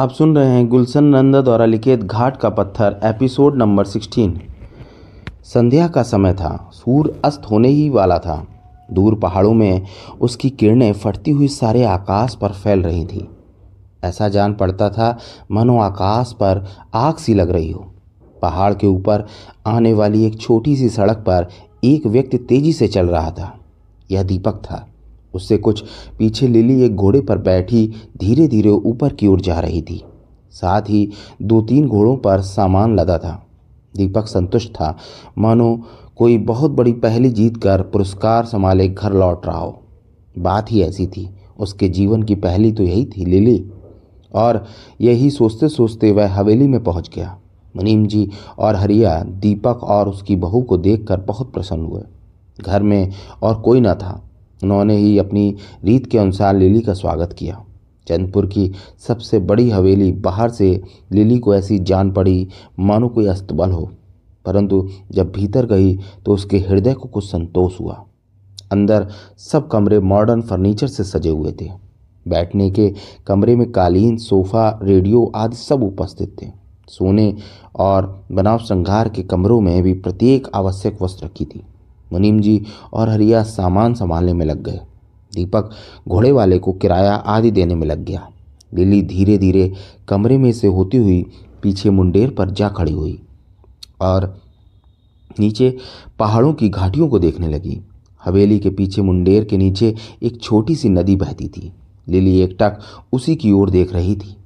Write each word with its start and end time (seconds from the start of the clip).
आप 0.00 0.10
सुन 0.10 0.36
रहे 0.36 0.46
हैं 0.46 0.68
गुलशन 0.68 1.04
नंदा 1.04 1.40
द्वारा 1.40 1.64
लिखित 1.64 2.00
घाट 2.00 2.36
का 2.36 2.48
पत्थर, 2.48 3.00
एपिसोड 3.04 3.56
नंबर 3.56 3.84
सिक्सटीन। 3.84 4.40
संध्या 5.44 5.88
का 5.88 6.02
समय 6.02 6.34
था 6.34 6.70
सूर्य 6.72 7.20
अस्त 7.24 7.42
होने 7.50 7.68
ही 7.68 7.90
वाला 7.90 8.18
था। 8.18 8.46
दूर 8.92 9.14
पहाड़ों 9.14 9.54
में 9.54 9.82
उसकी 10.20 10.50
किरणें 10.50 10.92
फटती 10.92 11.30
हुई 11.30 11.48
सारे 11.48 11.84
आकाश 11.84 12.34
पर 12.34 12.48
फैल 12.48 12.82
रही 12.82 13.04
थी। 13.04 13.28
ऐसा 14.04 14.28
जान 14.28 14.54
पड़ता 14.54 14.90
था, 14.90 15.18
मानो 15.50 15.78
आकाश 15.78 16.32
पर 16.32 16.66
आग 16.94 17.14
सी 17.14 17.34
लग 17.34 17.50
रही 17.50 17.70
हो। 17.70 17.86
पहाड़ 18.42 18.74
के 18.74 18.86
ऊपर 18.86 19.26
आने 19.66 19.92
वाली 19.92 20.24
एक 20.24 20.40
छोटी 20.40 20.76
सी 20.76 20.88
सड़क 20.88 21.16
पर 21.16 21.46
एक 21.84 22.06
व्यक्ति 22.06 22.38
तेज़ी 22.38 22.72
से 22.72 22.88
चल 22.88 23.06
रहा 23.06 23.30
था। 23.30 23.58
यह 24.10 24.22
दीपक 24.22 24.54
था। 24.54 24.86
उससे 25.34 25.56
कुछ 25.56 25.84
पीछे 26.18 26.48
लिली 26.48 26.82
एक 26.82 26.96
घोड़े 26.96 27.20
पर 27.20 27.38
बैठी 27.38 27.92
धीरे 28.18 28.48
धीरे 28.48 28.70
ऊपर 28.70 29.12
की 29.12 29.26
ओर 29.26 29.40
जा 29.40 29.60
रही 29.60 29.82
थी। 29.82 30.04
साथ 30.50 30.82
ही 30.82 31.10
दो 31.42 31.62
तीन 31.62 31.88
घोड़ों 31.88 32.16
पर 32.16 32.40
सामान 32.40 33.00
लदा 33.00 33.18
था। 33.18 33.46
दीपक 33.96 34.26
संतुष्ट 34.26 34.70
था। 34.70 34.96
मानो 35.38 35.82
कोई 36.16 36.38
बहुत 36.38 36.70
बड़ी 36.70 36.92
पहली 36.92 37.30
जीत 37.30 37.56
कर 37.56 37.82
पुरस्कार 37.82 38.44
संभाले 38.44 38.88
घर 38.88 39.12
लौट 39.12 39.46
रहा 39.46 39.58
हो। 39.58 39.82
बात 40.38 40.72
ही 40.72 40.82
ऐसी 40.82 41.06
थी। 41.06 41.30
उसके 41.58 41.88
जीवन 41.88 42.22
की 42.22 42.34
पहली 42.34 42.72
तो 42.72 42.82
यही 42.82 43.04
थी, 43.04 43.24
लिली। 43.24 43.70
और 44.34 44.66
यही 45.00 45.30
सोचते 45.30 45.68
सोचते 45.68 46.12
वह 46.12 46.32
हवेली 46.32 46.68
में 46.68 46.84
पहुँच 46.84 47.10
गया। 47.14 47.38
मुनीम 47.76 48.06
जी 48.06 48.30
और 48.58 48.76
हरिया, 48.76 49.22
दीपक 49.22 49.80
और 49.82 50.08
उसकी 50.08 50.36
बहू 50.36 50.62
को 50.62 50.76
देखकर 50.76 51.20
बहुत 51.20 51.52
प्रसन्न 51.52 51.84
हुए। 51.84 52.02
घर 52.60 52.82
में 52.82 53.12
और 53.42 53.54
कोई 53.54 53.80
न 53.80 53.94
था। 53.94 54.29
उन्होंने 54.64 54.96
ही 54.96 55.18
अपनी 55.18 55.54
रीत 55.84 56.06
के 56.06 56.18
अनुसार 56.18 56.56
लिली 56.56 56.80
का 56.80 56.94
स्वागत 56.94 57.32
किया। 57.32 57.64
चंदपुर 58.08 58.46
की 58.46 58.72
सबसे 58.98 59.38
बड़ी 59.38 59.70
हवेली 59.70 60.12
बाहर 60.12 60.50
से 60.50 60.82
लिली 61.12 61.38
को 61.38 61.54
ऐसी 61.54 61.78
जान 61.78 62.12
पड़ी 62.12 62.48
मानो 62.78 63.08
कोई 63.08 63.26
अस्तबल 63.26 63.70
हो। 63.70 63.90
परंतु 64.44 64.88
जब 65.12 65.32
भीतर 65.32 65.66
गई 65.66 65.96
तो 65.96 66.32
उसके 66.32 66.58
हृदय 66.58 66.94
को 66.94 67.08
कुछ 67.08 67.24
संतोष 67.24 67.80
हुआ। 67.80 68.04
अंदर 68.72 69.08
सब 69.38 69.68
कमरे 69.68 70.00
मॉडर्न 70.00 70.42
फर्नीचर 70.42 70.86
से 70.86 71.04
सजे 71.04 71.30
हुए 71.30 71.52
थे। 71.60 71.70
बैठने 72.28 72.70
के 72.70 72.94
कमरे 73.26 73.56
में 73.56 73.70
कालीन, 73.72 74.16
सोफा, 74.16 74.80
रेडियो 74.82 75.32
आदि 75.34 75.56
सब 75.56 75.82
उपस्थित 75.82 76.36
थे। 76.42 76.46
सोने 76.88 77.36
और 77.76 78.24
बनाव 78.32 78.58
श्रृंगार 78.58 79.08
के 79.08 79.22
कमरों 79.22 79.60
में 79.60 79.82
भी 79.82 79.92
प्रत्येक 79.94 80.48
आवश्यक 80.54 81.02
वस्तु 81.02 81.26
रखी 81.26 81.44
थी। 81.44 81.62
मुनीम 82.12 82.40
जी 82.40 82.62
और 82.92 83.08
हरिया 83.08 83.42
सामान 83.42 83.94
संभालने 83.94 84.32
में 84.32 84.46
लग 84.46 84.62
गए। 84.62 84.80
दीपक 85.34 85.70
घोड़े 86.08 86.32
वाले 86.32 86.58
को 86.58 86.72
किराया 86.72 87.14
आदि 87.14 87.50
देने 87.50 87.74
में 87.74 87.86
लग 87.86 88.04
गया। 88.04 88.28
लिली 88.74 89.02
धीरे 89.02 89.38
धीरे 89.38 89.72
कमरे 90.08 90.38
में 90.38 90.52
से 90.52 90.66
होती 90.66 90.96
हुई 90.96 91.24
पीछे 91.62 91.90
मुंडेर 91.90 92.30
पर 92.30 92.50
जा 92.50 92.68
खड़ी 92.68 92.92
हुई 92.92 93.22
और 94.00 94.40
नीचे 95.40 95.76
पहाड़ों 96.18 96.52
की 96.54 96.68
घाटियों 96.68 97.08
को 97.08 97.18
देखने 97.18 97.48
लगी। 97.48 97.80
हवेली 98.24 98.58
के 98.58 98.70
पीछे 98.70 99.02
मुंडेर 99.02 99.44
के 99.44 99.56
नीचे 99.56 99.94
एक 100.22 100.40
छोटी 100.42 100.76
सी 100.76 100.88
नदी 100.88 101.16
बहती 101.16 101.48
थी। 101.48 101.72
लिली 102.08 102.40
एकटक 102.40 102.78
उसी 103.12 103.36
की 103.36 103.52
ओर 103.52 103.70
देख 103.70 103.92
रही 103.92 104.16
थी। 104.16 104.36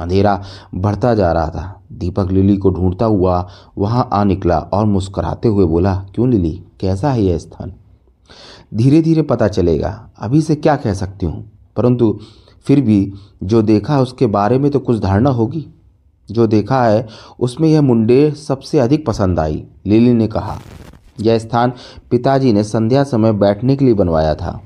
अंधेरा 0.00 0.42
बढ़ता 0.74 1.14
जा 1.14 1.32
रहा 1.32 1.48
था। 1.48 1.82
दीपक 1.92 2.30
लिली 2.30 2.56
को 2.56 2.70
ढूंढता 2.70 3.06
हुआ 3.06 3.48
वहाँ 3.78 4.08
आ 4.12 4.24
निकला 4.24 4.58
और 4.58 4.86
मुस्कुराते 4.86 5.48
हुए 5.48 5.64
बोला, 5.64 5.94
क्यों 6.14 6.30
लिली? 6.30 6.62
कैसा 6.80 7.12
है 7.12 7.22
यह 7.22 7.38
स्थान? 7.38 7.72
धीरे 8.74 9.02
धीरे 9.02 9.22
पता 9.22 9.48
चलेगा। 9.48 10.10
अभी 10.18 10.42
से 10.42 10.54
क्या 10.54 10.76
कह 10.76 10.94
सकती 10.94 11.26
हूँ? 11.26 11.50
परंतु 11.76 12.18
फिर 12.64 12.80
भी 12.80 13.12
जो 13.42 13.62
देखा 13.62 14.00
उसके 14.00 14.26
बारे 14.26 14.58
में 14.58 14.70
तो 14.70 14.78
कुछ 14.78 14.98
धारणा 14.98 15.30
होगी। 15.30 15.66
जो 16.30 16.46
देखा 16.46 16.84
है 16.84 17.08
उसमें 17.40 17.68
यह 17.68 17.82
मुंडे 17.82 18.30
सबसे 18.30 18.78
अधिक 18.78 19.06
पसंद 19.06 19.40
आई, 19.40 19.64
लिली 19.86 20.12
ने 20.12 20.26
कहा। 20.26 20.58
यह 21.20 21.38
स्थान 21.38 21.72
पिताजी 22.10 22.52
ने 22.52 22.64
संध्या 22.64 23.04
समय 23.04 23.32
बैठने 23.32 23.76
के 23.76 23.84
लिए 23.84 23.94
बनवाया 23.94 24.34
था। 24.34 24.62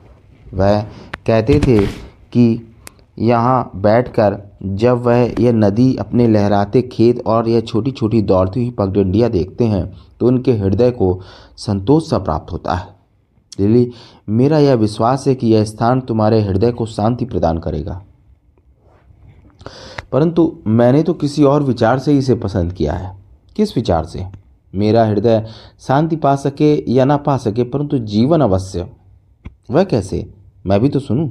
वह 0.54 0.82
कहते 1.26 1.60
थे 1.60 1.86
कि 2.32 2.71
यहाँ 3.18 3.70
बैठकर 3.76 4.36
जब 4.62 5.02
वह 5.02 5.34
यह 5.40 5.52
नदी 5.52 5.96
अपने 5.96 6.28
लहराते 6.28 6.82
खेत 6.82 7.22
और 7.26 7.48
यह 7.48 7.60
छोटी 7.60 7.90
छोटी 7.90 8.22
दौड़ती 8.22 8.60
हुई 8.60 8.70
पगडंडियाँ 8.70 9.30
देखते 9.30 9.64
हैं 9.64 9.92
तो 10.20 10.26
उनके 10.26 10.52
हृदय 10.52 10.90
को 10.90 11.20
संतोष 11.56 12.10
सा 12.10 12.18
प्राप्त 12.18 12.52
होता 12.52 12.74
है। 12.74 12.88
लिली, 13.60 13.90
मेरा 14.28 14.58
यह 14.58 14.74
विश्वास 14.74 15.28
है 15.28 15.34
कि 15.34 15.46
यह 15.46 15.64
स्थान 15.64 16.00
तुम्हारे 16.00 16.40
हृदय 16.40 16.72
को 16.72 16.86
शांति 16.86 17.24
प्रदान 17.24 17.58
करेगा। 17.58 18.02
परंतु 20.12 20.58
मैंने 20.66 21.02
तो 21.02 21.14
किसी 21.14 21.44
और 21.44 21.62
विचार 21.62 21.98
से 21.98 22.12
ही 22.12 22.18
इसे 22.18 22.34
पसंद 22.34 22.72
किया 22.72 22.92
है। 22.92 23.16
किस 23.56 23.76
विचार 23.76 24.04
से? 24.04 24.26
मेरा 24.74 25.04
हृदय 25.04 25.46
शांति 25.78 26.16
पा 26.16 26.34
सके 26.36 26.92
या 26.92 27.04
ना 27.04 27.16
पा 27.16 27.36
सके, 27.36 27.64
परंतु 27.64 27.98
जीवन 27.98 28.40
अवश्य। 28.40 28.88
वह 29.70 29.84
कैसे? 29.84 30.34
मैं 30.66 30.80
भी 30.80 30.88
तो 30.88 31.00
सुनूं। 31.00 31.28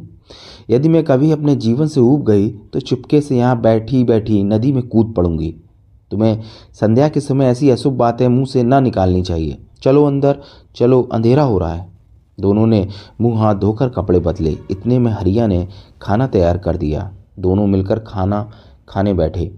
यदि 0.69 0.89
मैं 0.89 1.03
कभी 1.03 1.31
अपने 1.31 1.55
जीवन 1.55 1.87
से 1.87 1.99
ऊब 1.99 2.23
गई 2.23 2.49
तो 2.49 2.79
चुपके 2.79 3.21
से 3.21 3.37
यहाँ 3.37 3.61
बैठी 3.61 4.03
बैठी 4.03 4.43
नदी 4.43 4.71
में 4.71 4.87
कूद 4.87 5.13
पड़ूँगी। 5.17 5.55
तुम्हें 6.11 6.41
संध्या 6.73 7.09
के 7.09 7.19
समय 7.19 7.45
ऐसी 7.45 7.69
अशुभ 7.69 7.93
बातें 7.93 8.27
मुँह 8.27 8.45
से 8.45 8.63
ना 8.63 8.79
निकालनी 8.79 9.21
चाहिए। 9.21 9.57
चलो 9.81 10.05
अंदर, 10.05 10.39
चलो, 10.75 11.09
अंधेरा 11.11 11.43
हो 11.43 11.57
रहा 11.57 11.73
है। 11.73 11.89
दोनों 12.39 12.67
ने 12.67 12.87
मुँह 13.21 13.39
हाथ 13.39 13.55
धोकर 13.55 13.89
कपड़े 13.89 14.19
बदले। 14.19 14.57
इतने 14.71 14.99
में 14.99 15.11
हरिया 15.11 15.47
ने 15.47 15.67
खाना 16.01 16.27
तैयार 16.27 16.57
कर 16.57 16.77
दिया। 16.77 17.13
दोनों 17.39 17.67
मिलकर 17.67 17.99
खाना 17.99 18.51
खाने 18.89 19.13
बैठे। 19.13 19.51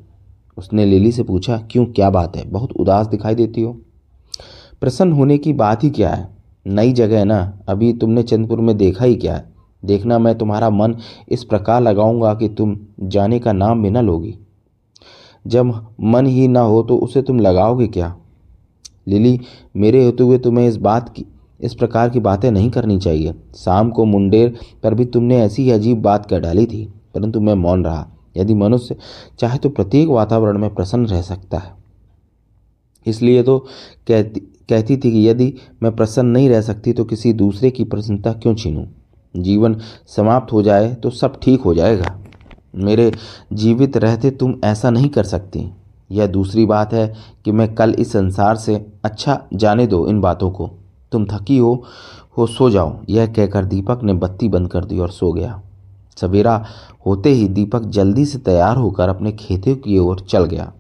उसने 0.58 0.86
लिली 0.86 1.12
से 1.12 1.24
पूछा, 1.24 1.58
क्यों, 1.72 1.86
क्या 1.86 2.10
बात 2.10 2.38
है? 2.38 2.50
बहुत 2.50 2.72
उदास 2.72 3.08
दिखाई 3.08 3.36
देती 3.36 3.62
हो। 3.62 3.78
प्रसन्न 4.82 5.12
होने 5.12 5.38
की 5.38 5.54
बात 5.54 5.84
ही 5.84 5.90
क्या 5.90 6.10
है? 6.10 6.30
नई 6.68 6.94
जगह 6.94 7.18
है 7.18 7.26
ना? 7.26 7.60
अभी 7.68 7.94
तुमने 7.94 8.24
चंदपुर 8.24 8.60
में 8.60 8.78
देखा 8.78 9.06
ही 9.06 9.16
क्या 9.16 9.36
है? 9.36 9.53
देखना 9.84 10.20
मैं 10.20 10.38
तुम्हारा 10.38 10.70
मन 10.70 10.96
इस 11.30 11.44
प्रकार 11.44 11.82
लगाऊँगा 11.82 12.34
कि 12.34 12.50
तुम 12.50 12.78
जाने 13.02 13.40
का 13.40 13.54
नाम 13.54 13.84
भी 13.84 13.90
न 13.90 14.06
लोगी। 14.06 14.36
जब 15.48 15.74
मन 16.02 16.26
ही 16.26 16.48
ना 16.48 16.62
हो 16.62 16.82
तो 16.84 16.98
उसे 16.98 17.22
तुम 17.22 17.40
लगाओगे 17.40 17.88
क्या? 17.88 18.16
लिली, 19.08 19.40
मेरे 19.76 20.04
होते 20.06 20.24
हुए 20.24 20.38
तुम्हें 20.38 20.68
इस 20.68 20.78
बात 20.78 21.10
की, 21.10 21.26
इस 21.60 21.74
प्रकार 21.76 22.10
की 22.10 22.20
बातें 22.20 22.50
नहीं 22.52 22.70
करनी 22.70 22.98
चाहिए। 23.00 23.34
शाम 23.56 23.90
को 23.90 24.06
मुंडेर 24.06 24.56
पर 24.84 24.94
भी 24.94 25.06
तुमने 25.06 25.42
ऐसी 25.42 25.64
ही 25.64 25.72
अजीब 25.72 26.02
बात 26.02 26.26
कर 26.26 26.40
डाली 26.40 26.66
थी, 26.66 26.86
परंतु 27.16 27.40
मैं 27.40 27.56
मौन 27.56 27.86
रहा। 27.86 28.08
यदि 28.38 28.54
मनुष्य 28.54 28.96
चाहे 29.40 29.58
तो 29.58 29.70
प्रत्येक 29.70 30.08
वातावरण 30.08 30.58
में 30.58 30.74
प्रसन्न 30.76 31.06
रह 31.06 31.22
सकता 31.22 31.58
है। 31.58 31.74
इसलिए 33.06 33.44
तो 33.44 33.58
कहती 34.08 34.40
कहती 34.70 34.96
थी 34.98 35.12
कि 35.12 35.28
यदि 35.28 35.54
मैं 35.84 35.96
प्रसन्न 35.96 36.28
नहीं 36.28 36.50
रह 36.50 36.62
सकती 36.62 36.94
तो 36.94 37.04
किसी 37.06 37.34
दूसरे 37.34 37.72
की 37.72 37.84
प्रसन्नता 37.84 38.34
क्यों 38.34 38.56
छीनूं? 38.56 38.86
जीवन 39.36 39.76
समाप्त 40.08 40.54
हो 40.54 40.62
जाए 40.62 40.94
तो 40.94 41.10
सब 41.10 41.40
ठीक 41.42 41.62
हो 41.62 41.74
जाएगा। 41.74 42.18
मेरे 42.76 43.12
जीवित 43.54 43.98
रहते 43.98 44.32
तुम 44.32 44.56
ऐसा 44.64 44.90
नहीं 44.90 45.10
कर 45.10 45.24
सकती। 45.24 45.70
यह 46.12 46.28
दूसरी 46.28 46.66
बात 46.66 46.94
है 46.94 47.14
कि 47.46 47.52
मैं 47.52 47.74
कल 47.76 47.94
इस 47.94 48.12
संसार 48.12 48.56
से 48.56 48.76
अच्छा 49.04 49.40
जाने 49.54 49.88
दो 49.88 50.08
इन 50.08 50.22
बातों 50.22 50.50
को। 50.52 50.70
तुम 51.12 51.26
थकी 51.26 51.58
हो 51.58 51.84
हो 52.38 52.48
सो 52.48 52.70
जाओ। 52.70 52.96
यह 53.10 53.26
कहकर 53.28 53.66
दीपक 53.66 54.04
ने 54.04 54.14
बत्ती 54.14 54.50
बंद 54.50 54.68
कर 54.68 54.86
दी 54.86 55.00
और 55.00 55.10
सो 55.10 55.32
गया। 55.32 55.62
सवेरा 56.18 56.66
होते 57.06 57.30
ही 57.30 57.48
दीपक 57.48 57.84
जल्दी 57.88 58.26
से 58.26 58.38
तैयार 58.38 58.78
होकर 58.78 59.10
अपने 59.10 59.32
खेतों 59.32 59.76
की 59.76 59.98
ओर 59.98 60.20
चल 60.20 60.46
गया। 60.46 60.72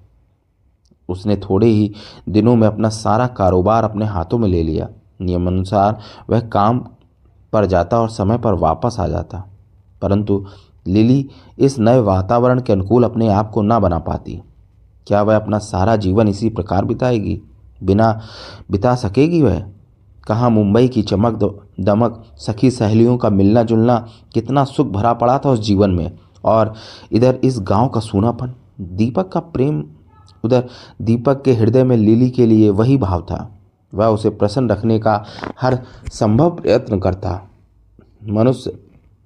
उसने 1.09 1.35
थोड़े 1.35 1.67
ही 1.67 1.93
दिनों 2.29 2.55
में 2.55 2.67
अपना 2.67 2.89
सारा 2.89 3.27
कारोबार 3.27 3.83
अपने 3.83 4.05
हाथों 4.05 4.37
में 4.37 4.47
ले 4.49 4.63
लिया। 4.63 4.89
नियमानुसार 5.21 5.99
वह 6.29 6.39
काम 6.39 6.85
पर 7.53 7.65
जाता 7.65 7.99
और 7.99 8.09
समय 8.09 8.37
पर 8.37 8.53
वापस 8.53 8.95
आ 8.99 9.07
जाता। 9.07 9.47
परंतु 10.01 10.45
लिली 10.87 11.29
इस 11.59 11.79
नए 11.79 11.99
वातावरण 11.99 12.61
के 12.61 12.73
अनुकूल 12.73 13.03
अपने 13.03 13.27
आप 13.27 13.51
को 13.51 13.61
ना 13.61 13.79
बना 13.79 13.99
पाती। 13.99 14.41
क्या 15.07 15.21
वह 15.21 15.35
अपना 15.35 15.57
सारा 15.57 15.95
जीवन 15.95 16.27
इसी 16.27 16.49
प्रकार 16.49 16.85
बिताएगी? 16.85 17.41
बिना 17.83 18.21
बिता 18.71 18.95
सकेगी 18.95 19.41
वह? 19.41 19.63
कहाँ 20.27 20.49
मुंबई 20.49 20.87
की 20.87 21.01
चमक 21.01 21.61
दमक 21.79 22.23
सखी 22.37 22.71
सहेलियों 22.71 23.17
का 23.17 23.29
मिलना 23.29 23.63
जुलना 23.63 24.07
कितना 24.33 24.63
सुख 24.63 24.87
भरा 24.87 25.13
पड़ा 25.13 25.39
था 25.39 25.49
उस 25.49 25.59
जीवन 25.59 25.89
में। 25.89 26.11
और 26.45 26.73
इधर 27.11 27.39
इस 27.43 27.59
गाँव 27.59 27.87
का 27.87 27.99
सूनापन, 27.99 28.53
दीपक 28.81 29.29
का 29.29 29.39
प्रेम, 29.39 29.83
उधर 30.43 30.63
दीपक 31.01 31.41
के 31.41 31.53
हृदय 31.53 31.83
में 31.83 31.97
लिली 31.97 32.29
के 32.29 32.45
लिए 32.45 32.69
वही 32.69 32.97
भाव 32.97 33.21
था। 33.21 33.51
वह 33.93 34.07
उसे 34.07 34.29
प्रसन्न 34.29 34.69
रखने 34.69 34.99
का 34.99 35.25
हर 35.61 35.79
संभव 36.11 36.49
प्रयत्न 36.49 36.99
करता। 36.99 37.49
मनुष्य 38.29 38.77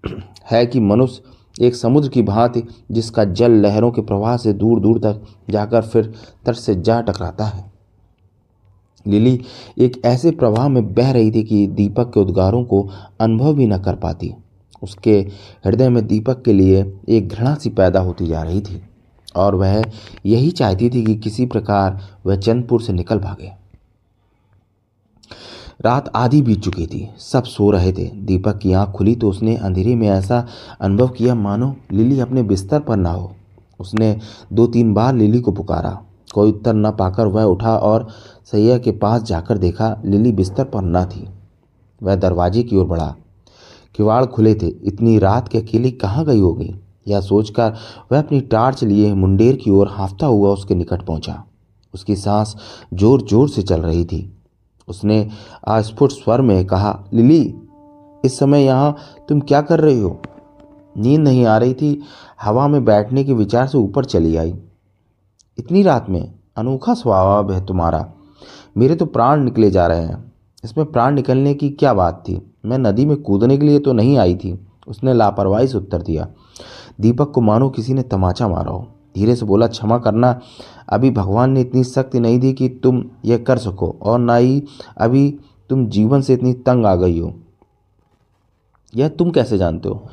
है 0.51 0.65
कि 0.65 0.79
मनुष्य 0.79 1.21
एक 1.65 1.75
समुद्र 1.75 2.09
की 2.09 2.21
भांति 2.21 2.63
जिसका 2.91 3.23
जल 3.23 3.51
लहरों 3.51 3.91
के 3.91 4.01
प्रवाह 4.01 4.37
से 4.37 4.53
दूर 4.53 4.79
दूर 4.79 4.99
तक 4.99 5.21
जाकर 5.49 5.81
फिर 5.81 6.13
तट 6.45 6.53
से 6.53 6.75
जा 6.75 7.01
टकराता 7.01 7.45
है। 7.45 7.71
लिली 9.07 9.41
एक 9.77 10.01
ऐसे 10.05 10.31
प्रवाह 10.31 10.67
में 10.67 10.93
बह 10.93 11.11
रही 11.11 11.31
थी 11.31 11.43
कि 11.43 11.67
दीपक 11.67 12.13
के 12.13 12.19
उद्गारों 12.19 12.63
को 12.63 12.89
अनुभव 13.19 13.53
भी 13.53 13.67
न 13.67 13.77
कर 13.77 13.95
पाती। 13.95 14.33
उसके 14.83 15.27
हृदय 15.65 15.89
में 15.89 16.07
दीपक 16.07 16.41
के 16.41 16.53
लिए 16.53 16.99
एक 17.09 17.29
घृणा 17.29 17.55
सी 17.55 17.69
पैदा 17.69 17.99
होती 17.99 18.27
जा 18.27 18.43
रही 18.43 18.61
थी 18.61 18.81
और 19.35 19.55
वह 19.55 19.83
यही 20.25 20.51
चाहती 20.51 20.89
थी 20.89 21.03
कि 21.03 21.15
किसी 21.15 21.45
प्रकार 21.45 22.01
वह 22.25 22.35
चंदपुर 22.35 22.81
से 22.81 22.93
निकल 22.93 23.19
भागे। 23.19 23.66
रात 25.81 26.11
आधी 26.15 26.41
बीत 26.41 26.61
चुकी 26.61 26.85
थी। 26.85 27.07
सब 27.21 27.43
सो 27.43 27.69
रहे 27.71 27.91
थे। 27.93 28.05
दीपक 28.17 28.57
की 28.57 28.73
आँख 28.73 28.91
खुली 28.91 29.15
तो 29.15 29.29
उसने 29.29 29.55
अंधेरे 29.55 29.95
में 29.95 30.07
ऐसा 30.09 30.45
अनुभव 30.81 31.07
किया, 31.07 31.35
मानो 31.35 31.75
लिली 31.93 32.19
अपने 32.19 32.43
बिस्तर 32.43 32.79
पर 32.79 32.97
ना 32.97 33.11
हो। 33.11 33.31
उसने 33.79 34.15
दो 34.53 34.67
तीन 34.67 34.93
बार 34.93 35.13
लिली 35.15 35.39
को 35.39 35.51
पुकारा। 35.51 35.97
कोई 36.33 36.51
उत्तर 36.51 36.73
न 36.73 36.91
पाकर 36.91 37.27
वह 37.27 37.43
उठा 37.43 37.77
और 37.77 38.07
सैया 38.51 38.77
के 38.77 38.91
पास 38.93 39.21
जाकर 39.23 39.57
देखा 39.57 39.95
लिली 40.05 40.31
बिस्तर 40.31 40.63
पर 40.63 40.81
न 40.81 41.05
थी। 41.05 41.27
वह 42.01 42.15
दरवाजे 42.15 42.63
की 42.63 42.75
ओर 42.75 42.85
बढ़ा। 42.85 43.15
किवाड़ 43.95 44.25
खुले 44.25 44.53
थे। 44.55 44.67
इतनी 44.67 45.17
रात 45.19 45.47
के 45.47 45.57
अकेली 45.57 45.91
कहाँ 45.91 46.25
गई 46.25 46.39
होगी? 46.39 46.73
यह 47.07 47.21
सोचकर 47.21 47.73
वह 48.11 48.19
अपनी 48.19 48.39
टार्च 48.41 48.83
लिए 48.83 49.13
मुंडेर 49.13 49.55
की 49.55 49.71
ओर 49.71 49.87
हाफता 49.87 50.27
हुआ 50.27 50.49
उसके 50.49 50.75
निकट 50.75 51.01
पहुँचा। 51.01 51.43
उसकी 51.93 52.15
सांस 52.15 52.55
ज़ोर 52.93 53.21
ज़ोर 53.21 53.49
से 53.49 53.61
चल 53.61 53.81
रही 53.81 54.03
थी। 54.05 54.19
उसने 54.87 55.29
अस्फुट 55.67 56.11
स्वर 56.11 56.41
में 56.41 56.65
कहा, 56.65 56.99
लिली, 57.13 57.55
इस 58.23 58.37
समय 58.39 58.63
यहाँ 58.63 58.95
तुम 59.29 59.39
क्या 59.39 59.61
कर 59.61 59.79
रही 59.79 60.01
हो? 60.01 60.19
नींद 60.97 61.21
नहीं 61.21 61.45
आ 61.45 61.57
रही 61.57 61.73
थी, 61.73 62.01
हवा 62.41 62.67
में 62.67 62.83
बैठने 62.85 63.23
के 63.23 63.33
विचार 63.33 63.67
से 63.67 63.77
ऊपर 63.77 64.05
चली 64.05 64.35
आई। 64.35 64.53
इतनी 65.57 65.83
रात 65.83 66.09
में 66.09 66.33
अनोखा 66.57 66.93
स्वभाव 66.93 67.51
है 67.53 67.65
तुम्हारा। 67.65 68.05
मेरे 68.77 68.95
तो 68.95 69.05
प्राण 69.05 69.43
निकले 69.43 69.71
जा 69.71 69.87
रहे 69.87 70.01
हैं। 70.01 70.31
इसमें 70.63 70.85
प्राण 70.85 71.13
निकलने 71.13 71.53
की 71.53 71.69
क्या 71.69 71.93
बात 71.93 72.23
थी? 72.29 72.41
मैं 72.65 72.77
नदी 72.77 73.05
में 73.05 73.15
कूदने 73.17 73.57
के 73.57 73.65
लिए 73.65 73.79
तो 73.79 73.93
नहीं 73.93 74.17
आई 74.17 74.35
थी। 74.35 74.59
उसने 74.87 75.13
लापरवाही 75.13 75.67
से 75.67 75.77
उत्तर 75.77 76.01
दिया, 76.01 76.27
दीपक 77.01 77.31
को 77.31 77.41
मानो 77.41 77.69
किसी 77.69 77.93
ने 77.93 78.01
तमाचा 78.01 78.47
मारा 78.47 78.71
हो। 78.71 78.87
धीरे 79.15 79.35
से 79.35 79.45
बोला, 79.45 79.67
क्षमा 79.67 79.97
करना 79.97 80.39
अभी 80.89 81.11
भगवान 81.11 81.51
ने 81.51 81.61
इतनी 81.61 81.83
शक्ति 81.83 82.19
नहीं 82.19 82.39
दी 82.39 82.53
कि 82.53 82.69
तुम 82.69 83.03
यह 83.25 83.37
कर 83.37 83.57
सको, 83.57 83.95
और 84.01 84.19
ना 84.19 84.35
ही 84.35 84.63
अभी 84.97 85.39
तुम 85.69 85.85
जीवन 85.87 86.21
से 86.21 86.33
इतनी 86.33 86.53
तंग 86.53 86.85
आ 86.85 86.95
गई 86.95 87.19
हो। 87.19 87.33
यह 88.95 89.07
तुम 89.07 89.31
कैसे 89.31 89.57
जानते 89.57 89.89
हो? 89.89 90.09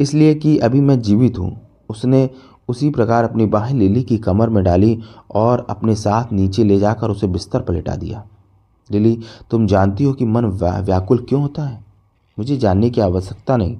इसलिए 0.00 0.34
कि 0.34 0.58
अभी 0.58 0.80
मैं 0.80 1.00
जीवित 1.00 1.38
हूँ। 1.38 1.60
उसने 1.88 2.30
उसी 2.68 2.90
प्रकार 2.90 3.24
अपनी 3.24 3.46
बाहें 3.46 3.78
लिली 3.78 4.02
की 4.02 4.18
कमर 4.18 4.48
में 4.48 4.64
डाली 4.64 5.00
और 5.34 5.66
अपने 5.70 5.94
साथ 5.94 6.32
नीचे 6.32 6.64
ले 6.64 6.78
जाकर 6.78 7.10
उसे 7.10 7.26
बिस्तर 7.26 7.60
पर 7.60 7.74
लेटा 7.74 7.96
दिया। 7.96 8.24
लिली, 8.90 9.18
तुम 9.50 9.66
जानती 9.66 10.04
हो 10.04 10.12
कि 10.12 10.24
मन 10.24 10.44
व्याकुल 10.84 11.18
क्यों 11.18 11.42
होता 11.42 11.62
है? 11.62 11.84
मुझे 12.38 12.56
जानने 12.56 12.90
की 12.90 13.00
आवश्यकता 13.00 13.56
नहीं। 13.56 13.78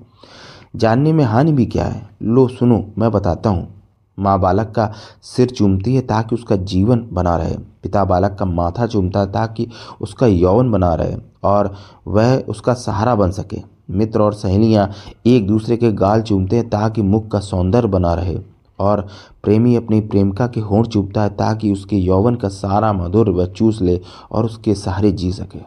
जानने 0.76 1.12
में 1.12 1.24
हानि 1.24 1.52
भी 1.52 1.66
क्या 1.66 1.84
है? 1.84 2.08
लो, 2.22 2.48
सुनो, 2.48 2.84
मैं 2.98 3.10
बताता 3.10 3.50
हूँ। 3.50 3.75
माँ 4.18 4.38
बालक 4.40 4.72
का 4.76 4.92
सिर 5.22 5.50
चूमती 5.50 5.94
है 5.94 6.00
ताकि 6.00 6.34
उसका 6.34 6.56
जीवन 6.56 7.06
बना 7.12 7.36
रहे। 7.36 7.56
पिता 7.82 8.04
बालक 8.04 8.36
का 8.38 8.44
माथा 8.44 8.86
चूमता 8.86 9.20
है 9.20 9.30
ताकि 9.32 9.68
उसका 10.00 10.26
यौवन 10.26 10.70
बना 10.70 10.94
रहे 10.94 11.16
और 11.44 11.74
वह 12.06 12.36
उसका 12.38 12.74
सहारा 12.74 13.14
बन 13.14 13.30
सके। 13.30 13.62
मित्र 13.90 14.20
और 14.20 14.34
सहेलियाँ 14.34 14.90
एक 15.26 15.46
दूसरे 15.46 15.76
के 15.76 15.92
गाल 15.92 16.22
चूमते 16.22 16.56
हैं 16.56 16.68
ताकि 16.70 17.02
मुख 17.02 17.28
का 17.28 17.40
सौंदर्य 17.40 17.88
बना 17.88 18.14
रहे 18.14 18.38
और 18.78 19.06
प्रेमी 19.42 19.74
अपनी 19.76 20.00
प्रेमिका 20.00 20.46
के 20.46 20.60
होंठ 20.60 20.86
चूपता 20.86 21.22
है 21.22 21.30
ताकि 21.30 21.72
उसके 21.72 21.96
यौवन 21.96 22.34
का 22.34 22.48
सारा 22.48 22.92
मधुर 22.92 23.30
वह 23.30 23.46
चूस 23.46 23.80
ले 23.82 24.00
और 24.32 24.44
उसके 24.44 24.74
सहारे 24.74 25.12
जी 25.12 25.32
सके। 25.32 25.58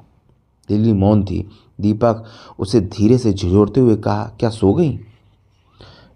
लिली 0.70 0.94
मौन 0.94 1.24
थी। 1.24 1.50
दीपक 1.82 2.24
उसे 2.60 2.82
धीरे 2.82 3.18
से 3.18 3.34
झिझोड़ते 3.34 3.82
हुए 3.82 3.96
कहा, 3.96 4.24
क्या 4.40 4.50
सो 4.50 4.74
गई? 4.74 5.00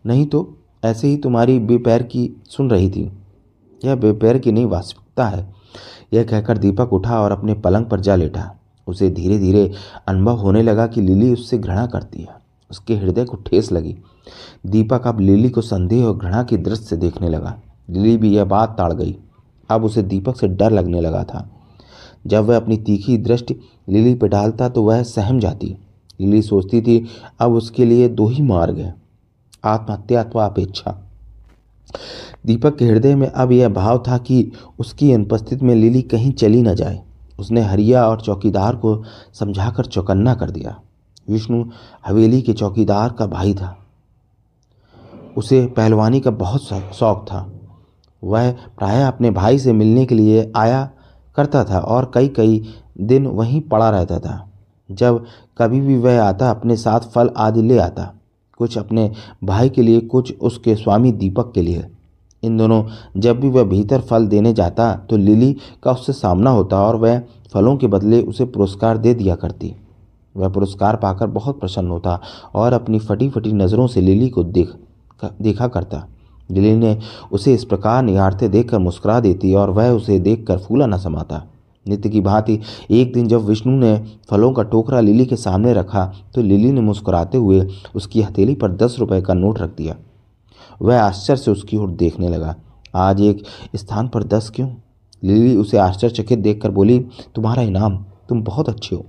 नहीं 0.05 0.25
तो 0.25 0.57
ऐसे 0.83 1.07
ही 1.07 1.17
तुम्हारी 1.17 1.59
बेपैर 1.59 2.03
की 2.03 2.41
सुन 2.49 2.69
रही 2.69 2.91
थी। 2.91 3.11
यह 3.85 3.95
बेपैर 3.95 4.37
की 4.37 4.51
नहीं, 4.51 4.65
वास्तविकता 4.65 5.27
है। 5.27 5.53
यह 6.13 6.23
कहकर 6.23 6.57
दीपक 6.57 6.93
उठा 6.93 7.21
और 7.21 7.31
अपने 7.31 7.53
पलंग 7.53 7.85
पर 7.85 7.99
जा 7.99 8.15
लेटा। 8.15 8.55
उसे 8.87 9.09
धीरे 9.09 9.39
धीरे 9.39 9.71
अनुभव 10.07 10.35
होने 10.35 10.61
लगा 10.61 10.87
कि 10.87 11.01
लिली 11.01 11.33
उससे 11.33 11.57
घृणा 11.57 11.85
करती 11.85 12.21
है। 12.21 12.27
उसके 12.71 12.95
हृदय 12.95 13.25
को 13.25 13.37
ठेस 13.37 13.71
लगी। 13.71 13.97
दीपक 14.65 15.07
अब 15.07 15.19
लिली 15.19 15.49
को 15.49 15.61
संदेह 15.61 16.05
और 16.05 16.17
घृणा 16.17 16.43
की 16.43 16.57
दृष्टि 16.57 16.85
से 16.85 16.97
देखने 16.97 17.29
लगा। 17.29 17.61
लिली 17.89 18.17
भी 18.17 18.35
यह 18.35 18.45
बात 18.45 18.75
ताड़ 18.77 18.93
गई। 18.93 19.17
अब 19.69 19.83
उसे 19.85 20.03
दीपक 20.03 20.37
से 20.37 20.47
डर 20.47 20.71
लगने 20.71 21.01
लगा 21.01 21.23
था। 21.23 21.49
जब 22.27 22.43
वह 22.43 22.55
अपनी 22.55 22.77
तीखी 22.77 23.17
दृष्टि 23.17 23.55
लिली 23.89 24.15
पर 24.15 24.27
डालता 24.27 24.69
तो 24.69 24.83
वह 24.83 25.03
सहम 25.03 25.39
जाती। 25.39 25.77
लिली 26.21 26.41
सोचती 26.41 26.81
थी, 26.81 27.05
अब 27.39 27.51
उसके 27.51 27.85
लिए 27.85 28.09
दो 28.09 28.27
ही 28.27 28.43
मार्ग 28.43 28.77
हैं। 28.77 29.02
आत्महत्या 29.65 30.23
अथवा 30.23 30.45
अपेक्षा। 30.45 31.03
दीपक 32.45 32.77
के 32.77 32.85
हृदय 32.85 33.15
में 33.15 33.27
अब 33.27 33.51
यह 33.51 33.69
भाव 33.69 34.03
था 34.07 34.17
कि 34.17 34.51
उसकी 34.79 35.11
अनुपस्थिति 35.11 35.65
में 35.65 35.75
लिली 35.75 36.01
कहीं 36.01 36.31
चली 36.31 36.61
न 36.61 36.75
जाए। 36.75 37.01
उसने 37.39 37.61
हरिया 37.61 38.07
और 38.07 38.21
चौकीदार 38.21 38.75
को 38.75 39.03
समझाकर 39.33 39.85
चौकन्ना 39.85 40.35
कर 40.35 40.51
दिया। 40.51 40.79
विष्णु 41.29 41.65
हवेली 42.07 42.41
के 42.41 42.53
चौकीदार 42.53 43.11
का 43.11 43.25
भाई 43.25 43.53
था। 43.53 43.77
उसे 45.37 45.65
पहलवानी 45.65 46.19
का 46.19 46.31
बहुत 46.31 46.63
शौक 46.93 47.25
था। 47.27 47.51
वह 48.23 48.51
प्रायः 48.51 49.07
अपने 49.07 49.31
भाई 49.31 49.59
से 49.59 49.73
मिलने 49.73 50.05
के 50.05 50.15
लिए 50.15 50.51
आया 50.55 50.89
करता 51.35 51.63
था 51.63 51.79
और 51.79 52.11
कई 52.13 52.27
कई 52.27 52.73
दिन 53.01 53.27
वहीं 53.27 53.61
पड़ा 53.61 53.89
रहता 53.89 54.19
था। 54.19 54.49
जब 54.91 55.25
कभी 55.57 55.81
भी 55.81 55.97
वह 55.97 56.23
आता, 56.23 56.49
अपने 56.49 56.77
साथ 56.77 56.99
फल 56.99 57.29
आदि 57.37 57.61
ले 57.61 57.77
आता। 57.77 58.13
कुछ 58.59 58.77
अपने 58.77 59.11
भाई 59.43 59.69
के 59.69 59.81
लिए, 59.81 59.99
कुछ 59.99 60.37
उसके 60.39 60.75
स्वामी 60.75 61.11
दीपक 61.13 61.51
के 61.55 61.61
लिए। 61.61 61.85
इन 62.43 62.57
दोनों 62.57 62.83
जब 63.17 63.39
भी 63.39 63.49
वह 63.49 63.63
भीतर 63.63 64.01
फल 64.01 64.25
देने 64.27 64.53
जाता 64.53 64.93
तो 65.09 65.17
लिली 65.17 65.55
का 65.83 65.91
उससे 65.91 66.13
सामना 66.13 66.49
होता 66.49 66.81
और 66.81 66.95
वह 66.95 67.21
फलों 67.53 67.75
के 67.77 67.87
बदले 67.87 68.21
उसे 68.21 68.45
पुरस्कार 68.45 68.97
दे 68.97 69.13
दिया 69.13 69.35
करती। 69.35 69.73
वह 70.35 70.49
पुरस्कार 70.49 70.95
पाकर 70.95 71.27
बहुत 71.29 71.59
प्रसन्न 71.59 71.89
होता 71.89 72.19
और 72.55 72.73
अपनी 72.73 72.99
फटी 72.99 73.29
फटी 73.29 73.53
नज़रों 73.53 73.87
से 73.87 74.01
लिली 74.01 74.29
को 74.29 74.43
देख 74.43 74.73
देखा 75.41 75.67
करता। 75.67 76.05
लिली 76.49 76.75
ने 76.75 76.97
उसे 77.31 77.53
इस 77.53 77.63
प्रकार 77.65 78.03
निहारते 78.03 78.47
देखकर 78.49 78.79
मुस्कुरा 78.79 79.19
देती 79.19 79.53
और 79.53 79.69
वह 79.69 79.89
उसे 79.89 80.19
देखकर 80.19 80.57
फूला 80.57 80.85
न 80.85 80.97
समाता। 80.97 81.43
नित्य 81.85 82.09
की 82.09 82.21
भांति 82.21 82.59
एक 82.91 83.13
दिन 83.13 83.27
जब 83.27 83.45
विष्णु 83.45 83.73
ने 83.73 83.97
फलों 84.29 84.51
का 84.53 84.63
टोकरा 84.63 84.99
लिली 84.99 85.25
के 85.25 85.35
सामने 85.35 85.73
रखा 85.73 86.05
तो 86.35 86.41
लिली 86.41 86.71
ने 86.71 86.81
मुस्कुराते 86.81 87.37
हुए 87.37 87.67
उसकी 87.95 88.21
हथेली 88.21 88.55
पर 88.55 88.71
दस 88.71 88.95
रुपए 88.99 89.21
का 89.21 89.33
नोट 89.33 89.59
रख 89.59 89.75
दिया। 89.77 89.95
वह 90.81 91.01
आश्चर्य 91.01 91.37
से 91.37 91.51
उसकी 91.51 91.77
ओर 91.77 91.89
देखने 91.89 92.29
लगा। 92.29 92.55
आज 92.95 93.21
एक 93.21 93.43
स्थान 93.75 94.07
पर 94.07 94.23
दस 94.23 94.51
क्यों? 94.55 94.69
लिली 95.23 95.55
उसे 95.57 95.77
आश्चर्यचकित 95.77 96.39
देखकर 96.39 96.71
बोली, 96.71 96.99
तुम्हारा 97.35 97.61
इनाम, 97.61 97.97
तुम 98.29 98.41
बहुत 98.43 98.69
अच्छे 98.69 98.95
हो। 98.95 99.05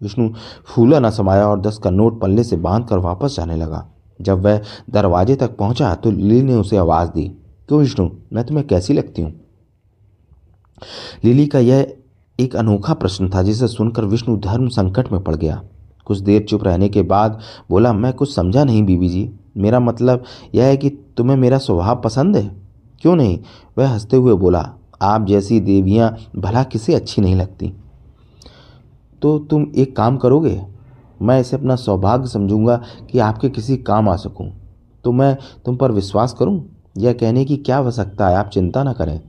विष्णु 0.00 0.28
फूला 0.66 0.98
न 1.00 1.10
समाया 1.10 1.48
और 1.48 1.60
दस 1.60 1.78
का 1.78 1.90
नोट 1.90 2.20
पल्ले 2.20 2.44
से 2.44 2.56
बाँध 2.56 2.86
कर 2.86 2.98
वापस 2.98 3.36
जाने 3.36 3.56
लगा। 3.56 3.86
जब 4.20 4.42
वह 4.42 4.60
दरवाजे 4.90 5.36
तक 5.36 5.56
पहुँचा 5.56 5.94
तो 5.94 6.10
लिली 6.10 6.42
ने 6.42 6.54
उसे 6.54 6.76
आवाज़ 6.76 7.08
दी, 7.08 7.28
क्यों 7.68 7.80
विष्णु, 7.80 8.08
मैं 8.32 8.44
तुम्हें 8.44 8.66
कैसी 8.66 8.92
लगती 8.92 9.22
हूँ? 9.22 9.32
लिली 11.24 11.46
का 11.46 11.58
यह 11.58 11.94
एक 12.40 12.56
अनोखा 12.56 12.94
प्रश्न 12.94 13.28
था, 13.28 13.42
जिसे 13.42 13.68
सुनकर 13.68 14.04
विष्णु 14.04 14.36
धर्म 14.36 14.68
संकट 14.68 15.12
में 15.12 15.24
पड़ 15.24 15.36
गया। 15.36 15.62
कुछ 16.04 16.18
देर 16.18 16.42
चुप 16.42 16.64
रहने 16.64 16.88
के 16.88 17.02
बाद 17.02 17.40
बोला, 17.70 17.92
मैं 17.92 18.12
कुछ 18.12 18.34
समझा 18.34 18.64
नहीं 18.64 18.82
बीबी 18.82 19.08
जी। 19.08 19.30
मेरा 19.56 19.80
मतलब 19.80 20.24
यह 20.54 20.64
है 20.64 20.76
कि 20.76 20.90
तुम्हें 20.90 21.36
मेरा 21.36 21.58
स्वभाव 21.58 22.00
पसंद 22.04 22.36
है? 22.36 22.56
क्यों 23.00 23.16
नहीं? 23.16 23.38
वह 23.78 23.88
हँसते 23.88 24.16
हुए 24.16 24.34
बोला, 24.34 24.74
आप 25.02 25.26
जैसी 25.26 25.60
देवियाँ 25.60 26.16
भला 26.36 26.62
किसे 26.62 26.94
अच्छी 26.94 27.22
नहीं 27.22 27.36
लगती? 27.36 27.72
तो 29.22 29.38
तुम 29.38 29.66
एक 29.76 29.96
काम 29.96 30.16
करोगे? 30.16 30.62
मैं 31.22 31.40
इसे 31.40 31.56
अपना 31.56 31.76
सौभाग्य 31.76 32.26
समझूँगा 32.26 32.82
कि 33.10 33.18
आपके 33.18 33.48
किसी 33.48 33.76
काम 33.76 34.08
आ 34.08 34.16
सकूँ। 34.16 34.52
तो 35.04 35.12
मैं 35.12 35.38
तुम 35.64 35.76
पर 35.76 35.92
विश्वास 35.92 36.32
करूँ? 36.38 36.68
यह 36.98 37.12
कहने 37.12 37.44
की 37.44 37.56
क्या 37.56 37.76
आवश्यकता 37.76 38.28
है? 38.28 38.36
आप 38.36 38.46
चिंता 38.46 38.82
ना 38.82 38.92
करें। 38.92 39.20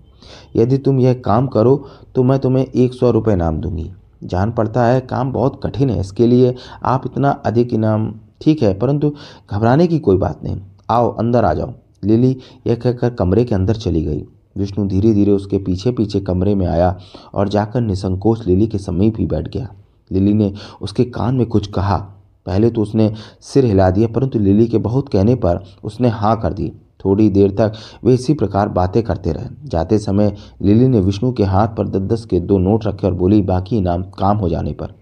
यदि 0.56 0.78
तुम 0.78 1.00
यह 1.00 1.14
काम 1.26 1.48
करो 1.48 1.76
तो 2.16 2.24
मैं 2.24 2.40
तुम्हें 2.40 2.66
एक 2.66 2.94
सौ 2.94 3.12
रुपये 3.12 3.34
इनाम 3.34 3.58
दूँगी। 3.58 3.92
जान 4.24 4.52
पड़ता 4.52 4.86
है, 4.86 5.00
काम 5.02 5.32
बहुत 5.32 5.60
कठिन 5.64 5.90
है, 5.90 6.00
इसके 6.00 6.28
लिए 6.28 6.54
आप 6.84 7.04
इतना 7.06 7.30
अधिक 7.46 7.74
इनाम, 7.74 8.14
ठीक 8.42 8.62
है, 8.64 8.74
परंतु 8.74 9.14
घबराने 9.52 9.88
की 9.88 10.00
कोई 10.00 10.18
बात 10.18 10.44
नहीं। 10.44 10.62
आओ, 10.90 11.10
अंदर 11.10 11.46
आ 11.46 11.54
जाओ। 11.54 11.74
लिली 12.04 12.38
यह 12.68 12.76
कहकर 12.76 13.10
कमरे 13.10 13.44
के 13.46 13.56
अंदर 13.56 13.76
चली 13.76 14.04
गई। 14.04 14.24
विष्णु 14.56 14.88
धीरे 14.88 15.14
धीरे 15.14 15.32
उसके 15.32 15.58
पीछे 15.58 15.92
पीछे 15.92 16.20
कमरे 16.20 16.56
में 16.56 16.66
आया 16.68 16.96
और 17.34 17.50
जाकर 17.50 17.82
निसंकोच 17.82 18.46
लिली 18.48 18.68
के 18.68 18.78
समीप 18.78 19.16
ही 19.20 19.26
बैठ 19.26 19.48
गया। 19.48 19.68
लिली 20.12 20.34
ने 20.34 20.52
उसके 20.82 21.04
कान 21.06 21.36
में 21.36 21.46
कुछ 21.48 21.68
कहा। 21.68 21.98
पहले 22.46 22.70
तो 22.70 22.82
उसने 22.82 23.12
सिर 23.42 23.66
हिला 23.66 23.90
दिया, 23.90 24.08
परंतु 24.08 24.40
लिली 24.40 24.68
के 24.68 24.78
बहुत 24.78 25.10
कहने 25.10 25.36
पर 25.36 25.64
उसने 25.84 26.10
हाँ 26.10 26.40
कर 26.42 26.54
दी। 26.54 26.72
थोड़ी 27.06 27.30
देर 27.30 27.52
तक 27.52 27.74
वे 28.04 28.14
इसी 28.14 28.34
प्रकार 28.34 28.70
बातें 28.70 29.02
करते 29.04 29.32
रहे। 29.32 29.48
जाते 29.66 29.98
समय 30.00 30.36
लिली 30.62 30.88
ने 30.88 31.00
विष्णु 31.00 31.32
के 31.32 31.44
हाथ 31.44 31.68
पर 31.68 31.88
दस 31.88 32.02
दस 32.12 32.26
के 32.26 32.40
दो 32.40 32.58
नोट 32.58 32.86
रखे 32.86 33.08
और 33.08 33.14
बोली, 33.14 33.42
बाकी 33.42 33.78
इनाम 33.78 34.04
काम 34.20 34.38
हो 34.38 34.50
जाने 34.50 34.74
पर। 34.74 34.94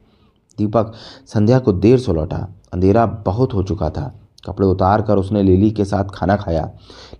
दीपक 0.57 0.93
संध्या 1.25 1.59
को 1.59 1.73
देर 1.73 1.99
से 1.99 2.13
लौटा। 2.13 2.47
अंधेरा 2.73 3.05
बहुत 3.05 3.53
हो 3.53 3.63
चुका 3.63 3.89
था। 3.89 4.13
कपड़े 4.45 4.67
उतार 4.67 5.01
कर 5.01 5.17
उसने 5.17 5.43
लिली 5.43 5.69
के 5.71 5.85
साथ 5.85 6.05
खाना 6.13 6.35
खाया। 6.35 6.69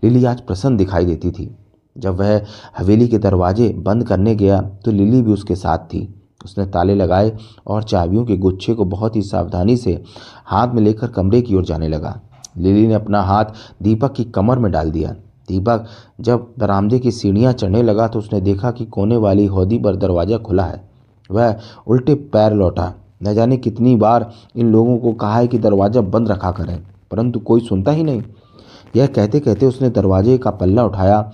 लिली 0.03 0.25
आज 0.25 0.41
प्रसन्न 0.41 0.77
दिखाई 0.77 1.05
देती 1.05 1.31
थी। 1.31 1.55
जब 1.95 2.15
वह 2.15 2.41
हवेली 2.77 3.07
के 3.07 3.17
दरवाजे 3.17 3.69
बंद 3.77 4.07
करने 4.07 4.35
गया 4.35 4.61
तो 4.85 4.91
लिली 4.91 5.21
भी 5.21 5.33
उसके 5.33 5.55
साथ 5.55 5.77
थी। 5.77 6.07
उसने 6.45 6.65
ताले 6.65 6.95
लगाए 6.95 7.31
और 7.67 7.83
चाबियों 7.83 8.25
के 8.25 8.37
गुच्छे 8.37 8.73
को 8.73 8.85
बहुत 8.85 9.15
ही 9.15 9.21
सावधानी 9.21 9.77
से 9.77 10.01
हाथ 10.45 10.73
में 10.73 10.81
लेकर 10.81 11.07
कमरे 11.07 11.41
की 11.41 11.55
ओर 11.55 11.65
जाने 11.65 11.87
लगा। 11.87 12.19
लिली 12.55 12.87
ने 12.87 12.93
अपना 12.93 13.21
हाथ 13.21 13.45
दीपक 13.83 14.13
की 14.13 14.23
कमर 14.25 14.59
में 14.59 14.71
डाल 14.71 14.91
दिया। 14.91 15.11
दीपक, 15.49 15.85
जब 16.19 16.47
बरामदे 16.59 16.99
की 16.99 17.11
सीढ़ियाँ 17.11 17.53
चढ़ने 17.53 17.81
लगा 17.83 18.07
तो 18.07 18.19
उसने 18.19 18.41
देखा 18.41 18.71
कि 18.71 18.85
कोने 18.87 19.17
वाली 19.17 19.45
हौदी 19.45 19.79
पर 19.79 19.95
दरवाज़ा 19.95 20.37
खुला 20.39 20.63
है। 20.63 20.81
वह 21.29 21.59
उल्टे 21.87 22.15
पैर 22.15 22.53
लौटा। 22.53 22.93
न 23.23 23.33
जाने 23.33 23.57
कितनी 23.57 23.95
बार 23.95 24.31
इन 24.55 24.71
लोगों 24.71 24.97
को 24.97 25.13
कहा 25.13 25.35
है 25.35 25.47
कि 25.47 25.57
दरवाज़ा 25.59 26.01
बंद 26.03 26.29
रखा 26.29 26.51
करें, 26.51 26.79
परंतु 27.11 27.39
कोई 27.39 27.61
सुनता 27.61 27.91
ही 27.91 28.03
नहीं। 28.03 28.23
यह 28.95 29.07
कहते 29.07 29.39
कहते 29.39 29.65
उसने 29.65 29.89
दरवाजे 29.89 30.37
का 30.37 30.51
पल्ला 30.51 30.83
उठाया। 30.85 31.31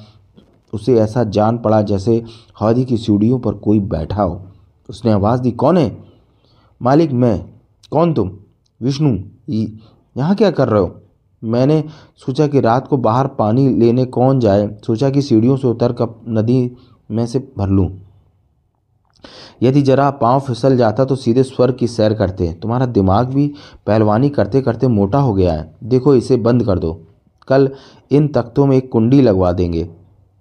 उसे 0.73 0.97
ऐसा 0.99 1.23
जान 1.25 1.57
पड़ा 1.57 1.81
जैसे 1.81 2.23
हौदी 2.61 2.83
की 2.85 2.97
सीढ़ियों 2.97 3.39
पर 3.39 3.53
कोई 3.55 3.79
बैठा 3.79 4.21
हो। 4.21 4.41
उसने 4.89 5.11
आवाज़ 5.11 5.41
दी, 5.41 5.51
कौन 5.51 5.77
है? 5.77 5.97
मालिक, 6.81 7.11
मैं। 7.11 7.39
कौन 7.91 8.13
तुम? 8.13 8.31
विष्णु। 8.81 9.17
यहाँ 10.15 10.35
क्या 10.35 10.51
कर 10.51 10.67
रहे 10.67 10.81
हो? 10.81 10.95
मैंने 11.41 11.83
सोचा 12.17 12.47
कि 12.47 12.61
रात 12.61 12.87
को 12.87 12.97
बाहर 12.97 13.27
पानी 13.27 13.67
लेने 13.69 14.05
कौन 14.07 14.39
जाए। 14.39 14.67
सोचा 14.87 15.09
कि 15.09 15.21
सीढ़ियों 15.21 15.57
से 15.57 15.67
उतर 15.67 15.93
कर 15.93 16.15
नदी 16.29 16.71
में 17.11 17.25
से 17.27 17.39
भर 17.57 17.69
लूँ। 17.69 17.89
यदि 19.63 19.81
जरा 19.81 20.09
पाँव 20.11 20.39
फिसल 20.39 20.77
जाता 20.77 21.05
तो 21.05 21.15
सीधे 21.15 21.43
स्वर्ग 21.43 21.75
की 21.75 21.87
सैर 21.87 22.13
करते। 22.13 22.51
तुम्हारा 22.53 22.85
दिमाग 22.87 23.27
भी 23.27 23.47
पहलवानी 23.87 24.29
करते 24.29 24.61
करते 24.61 24.87
मोटा 24.87 25.19
हो 25.19 25.33
गया 25.33 25.53
है। 25.53 25.75
देखो, 25.83 26.15
इसे 26.15 26.37
बंद 26.37 26.63
कर 26.63 26.79
दो। 26.79 26.93
कल 27.47 27.69
इन 28.11 28.27
तख्तों 28.27 28.65
में 28.65 28.75
एक 28.77 28.91
कुंडी 28.91 29.21
लगवा 29.21 29.51
देंगे। 29.51 29.87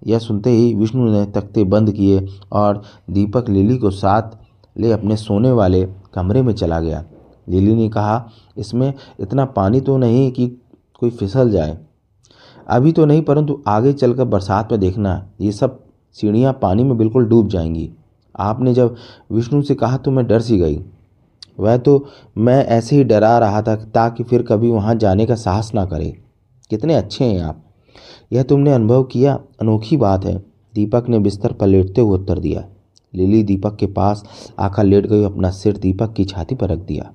यह 0.03 0.19
सुनते 0.19 0.51
ही 0.51 0.75
विष्णु 0.75 1.11
ने 1.11 1.25
तख्ते 1.27 1.65
बंद 1.65 1.91
किए 1.93 2.27
और 2.53 2.83
दीपक 3.11 3.49
लिली 3.49 3.77
को 3.77 3.91
साथ 3.91 4.37
ले 4.77 4.93
अपने 4.93 5.17
सोने 5.17 5.51
वाले 5.51 5.83
कमरे 6.15 6.43
में 6.43 6.53
चला 6.55 6.81
गया। 6.81 7.05
लिली 7.49 7.75
ने 7.75 7.89
कहा, 7.89 8.31
इसमें 8.57 8.93
इतना 9.21 9.45
पानी 9.47 9.81
तो 9.81 9.97
नहीं 9.97 10.31
कि 10.33 10.47
कोई 10.99 11.11
फिसल 11.11 11.51
जाए। 11.51 11.79
अभी 12.69 12.93
तो 12.93 13.05
नहीं, 13.05 13.23
परंतु 13.23 13.63
आगे 13.67 13.93
चलकर 13.93 14.25
बरसात 14.25 14.73
में 14.73 14.81
देखना, 14.81 15.31
ये 15.41 15.53
सब 15.53 15.85
सीढ़ियाँ 16.13 16.59
पानी 16.63 16.85
में 16.85 16.99
बिल्कुल 16.99 17.25
डूब 17.25 17.49
जाएँगी। 17.49 17.91
आपने 18.39 18.75
जब 18.75 18.97
विष्णु 19.33 19.63
से 19.63 19.75
कहा 19.75 19.97
तो 19.97 20.11
मैं 20.11 20.27
डर 20.27 20.41
सी 20.41 20.59
गई। 20.59 20.85
वह 21.61 21.77
तो 21.77 22.07
मैं 22.39 22.67
ऐसे 22.67 22.97
ही 22.97 23.05
डरा 23.05 23.39
रहा 23.39 23.63
था 23.63 23.77
ताकि 23.77 24.25
फिर 24.25 24.43
कभी 24.43 24.71
वहाँ 24.71 24.95
जाने 24.95 25.27
का 25.27 25.35
साहस 25.35 25.73
ना 25.75 25.85
करे। 25.85 26.19
कितने 26.71 26.95
अच्छे 26.95 27.25
हैं 27.25 27.41
आप। 27.41 27.65
यह 28.33 28.43
तुमने 28.43 28.73
अनुभव 28.73 29.05
किया, 29.05 29.41
अनोखी 29.61 29.97
बात 29.97 30.25
है। 30.25 30.39
दीपक 30.75 31.09
ने 31.09 31.19
बिस्तर 31.19 31.53
पर 31.53 31.67
लेटते 31.67 32.01
हुए 32.01 32.19
उत्तर 32.19 32.39
दिया। 32.39 32.65
लिली 33.15 33.43
दीपक 33.43 33.77
के 33.77 33.87
पास 33.87 34.25
आकर 34.59 34.85
लेट 34.85 35.07
गई, 35.07 35.25
अपना 35.25 35.51
सिर 35.51 35.77
दीपक 35.77 36.13
की 36.13 36.25
छाती 36.25 36.55
पर 36.55 36.69
रख 36.69 36.79
दिया। 36.79 37.13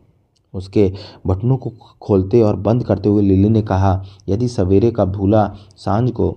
उसके 0.54 0.92
बटनों 1.28 1.58
को 1.58 1.72
खोलते 2.02 2.42
और 2.42 2.56
बंद 2.56 2.84
करते 2.84 3.10
हुए 3.10 3.24
लिली 3.24 3.50
ने 3.50 3.62
कहा, 3.62 4.04
यदि 4.30 4.48
सवेरे 4.48 4.92
का 4.92 5.06
भूला 5.06 5.46
साँझ 5.78 6.12
को 6.12 6.36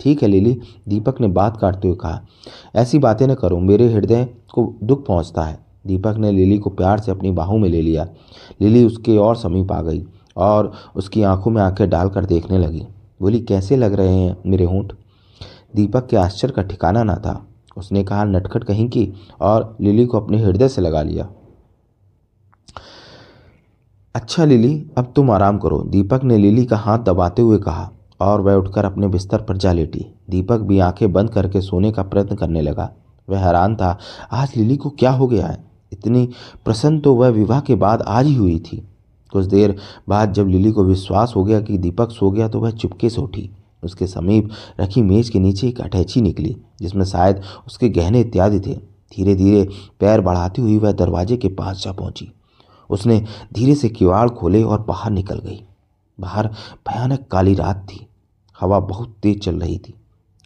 ठीक 0.00 0.22
है 0.22 0.28
लिली, 0.28 0.60
दीपक 0.88 1.20
ने 1.20 1.28
बात 1.28 1.56
काटते 1.56 1.88
हुए 1.88 1.96
कहा, 1.96 2.20
ऐसी 2.76 2.98
बातें 2.98 3.26
न 3.26 3.34
करो, 3.34 3.58
मेरे 3.58 3.92
हृदय 3.92 4.24
को 4.54 4.74
दुख 4.82 5.06
पहुँचता 5.06 5.42
है। 5.42 5.58
दीपक 5.86 6.16
ने 6.18 6.32
लिली 6.32 6.58
को 6.58 6.70
प्यार 6.70 7.00
से 7.00 7.10
अपनी 7.10 7.30
बाहों 7.30 7.58
में 7.58 7.68
ले 7.68 7.82
लिया। 7.82 8.08
लिली 8.60 8.84
उसके 8.84 9.16
और 9.16 9.36
समीप 9.36 9.72
आ 9.72 9.82
गई 9.82 10.04
और 10.36 10.72
उसकी 10.96 11.22
आँखों 11.22 11.50
में 11.50 11.62
आँखें 11.62 11.88
डालकर 11.90 12.24
देखने 12.24 12.58
लगी। 12.58 12.86
बोली, 13.20 13.40
कैसे 13.40 13.76
लग 13.76 13.94
रहे 13.94 14.14
हैं 14.14 14.36
मेरे 14.46 14.64
होंठ? 14.64 14.92
दीपक 15.76 16.06
के 16.06 16.16
आश्चर्य 16.16 16.52
का 16.52 16.62
ठिकाना 16.62 17.02
ना 17.02 17.14
था। 17.14 17.46
उसने 17.76 18.04
कहा, 18.04 18.24
नटखट 18.24 18.64
कहीं 18.64 18.88
की, 18.88 19.12
और 19.40 19.76
लिली 19.80 20.06
को 20.06 20.20
अपने 20.20 20.38
हृदय 20.38 20.68
से 20.68 20.82
लगा 20.82 21.02
लिया। 21.02 21.28
अच्छा 24.18 24.44
लिली, 24.44 24.86
अब 24.98 25.12
तुम 25.16 25.30
आराम 25.30 25.58
करो। 25.58 25.78
दीपक 25.82 26.24
ने 26.24 26.36
लिली 26.38 26.64
का 26.66 26.76
हाथ 26.76 26.98
दबाते 26.98 27.42
हुए 27.42 27.58
कहा 27.58 27.90
और 28.20 28.40
वह 28.40 28.54
उठकर 28.54 28.84
अपने 28.84 29.08
बिस्तर 29.08 29.42
पर 29.42 29.56
जा 29.56 29.72
लेटी। 29.72 30.04
दीपक 30.30 30.60
भी 30.60 30.78
आँखें 30.78 31.12
बंद 31.12 31.30
करके 31.30 31.60
सोने 31.60 31.90
का 31.92 32.02
प्रयत्न 32.02 32.36
करने 32.36 32.60
लगा। 32.60 32.90
वह 33.28 33.38
हैरान 33.38 33.76
था, 33.76 33.98
आज 34.32 34.52
लिली 34.56 34.76
को 34.76 34.90
क्या 34.90 35.10
हो 35.10 35.26
गया 35.26 35.46
है? 35.46 35.64
इतनी 35.92 36.28
प्रसन्न 36.64 37.00
तो 37.00 37.14
वह 37.14 37.28
विवाह 37.28 37.60
के 37.60 37.74
बाद 37.74 38.02
आज 38.02 38.26
ही 38.26 38.34
हुई 38.34 38.58
थी। 38.58 38.82
कुछ 39.32 39.44
देर 39.44 39.76
बाद 40.08 40.32
जब 40.32 40.48
लिली 40.48 40.72
को 40.72 40.84
विश्वास 40.84 41.32
हो 41.36 41.44
गया 41.44 41.60
कि 41.60 41.78
दीपक 41.78 42.10
सो 42.10 42.30
गया 42.30 42.48
तो 42.48 42.60
वह 42.60 42.70
चुपके 42.70 43.10
से 43.10 43.20
उठी। 43.20 43.50
उसके 43.82 44.06
समीप 44.06 44.48
रखी 44.80 45.02
मेज 45.02 45.30
के 45.30 45.38
नीचे 45.38 45.68
एक 45.68 45.80
अटैची 45.80 46.20
निकली, 46.20 46.56
जिसमें 46.80 47.04
शायद 47.04 47.42
उसके 47.66 47.88
गहने 47.88 48.20
इत्यादि 48.20 48.60
थे। 48.60 48.74
धीरे 49.12 49.34
धीरे 49.34 49.68
पैर 50.00 50.20
बढ़ाती 50.20 50.62
हुई 50.62 50.78
वह 50.78 50.92
दरवाजे 50.92 51.36
के 51.36 51.48
पास 51.48 51.84
जा 51.84 51.92
पहुँची। 51.92 52.32
उसने 52.90 53.24
धीरे 53.54 53.74
से 53.74 53.88
किवाड़ 53.88 54.28
खोले 54.30 54.62
और 54.62 54.82
बाहर 54.82 55.10
निकल 55.10 55.38
गई। 55.38 55.64
बाहर 56.20 56.46
भयानक 56.88 57.26
काली 57.30 57.54
रात 57.54 57.86
थी। 57.90 58.06
हवा 58.60 58.80
बहुत 58.80 59.14
तेज 59.22 59.44
चल 59.44 59.60
रही 59.60 59.78
थी। 59.78 59.94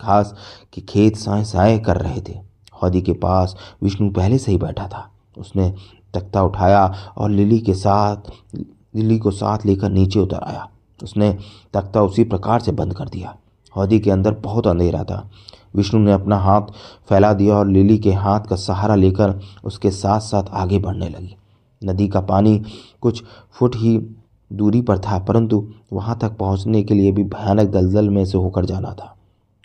घास 0.02 0.34
के 0.72 0.80
खेत 0.80 1.16
साए 1.16 1.44
साए 1.44 1.78
कर 1.78 1.96
रहे 1.96 2.20
थे। 2.20 2.38
हौदी 2.82 3.02
के 3.02 3.12
पास 3.12 3.56
विष्णु 3.82 4.10
पहले 4.10 4.38
से 4.38 4.52
ही 4.52 4.58
बैठा 4.58 4.86
था। 4.86 5.10
उसने 5.38 5.74
तख्ता 6.14 6.42
उठाया 6.42 6.94
और 7.16 7.30
लिली 7.30 7.58
के 7.58 7.74
साथ, 7.74 8.16
लिली 8.94 9.18
को 9.18 9.30
साथ 9.30 9.58
लेकर 9.66 9.90
नीचे 9.90 10.20
उतर 10.20 10.40
आया। 10.42 10.68
उसने 11.02 11.38
तख्ता 11.74 12.02
उसी 12.02 12.24
प्रकार 12.24 12.60
से 12.60 12.72
बंद 12.72 12.94
कर 12.94 13.08
दिया। 13.08 13.36
हौदी 13.76 14.00
के 14.00 14.10
अंदर 14.10 14.32
बहुत 14.32 14.66
अंधेरा 14.66 15.04
था। 15.04 15.30
विष्णु 15.74 16.00
ने 16.00 16.12
अपना 16.12 16.36
हाथ 16.36 16.62
फैला 17.08 17.32
दिया 17.32 17.54
और 17.54 17.68
लिली 17.68 17.98
के 17.98 18.12
हाथ 18.12 18.40
का 18.40 18.56
सहारा 18.56 18.94
लेकर 18.94 19.40
उसके 19.64 19.90
साथ 19.90 20.20
साथ 20.20 20.44
आगे 20.52 20.78
बढ़ने 20.78 21.08
लगी। 21.08 21.36
नदी 21.84 22.08
का 22.08 22.20
पानी 22.20 22.62
कुछ 23.00 23.22
फुट 23.50 23.76
ही 23.76 23.98
दूरी 24.52 24.82
पर 24.82 24.98
था, 24.98 25.18
परंतु 25.18 25.66
वहाँ 25.92 26.18
तक 26.18 26.36
पहुँचने 26.36 26.82
के 26.82 26.94
लिए 26.94 27.12
भी 27.12 27.24
भयानक 27.24 27.68
दलदल 27.68 28.10
में 28.10 28.24
से 28.24 28.38
होकर 28.38 28.64
जाना 28.64 28.92
था। 28.92 29.16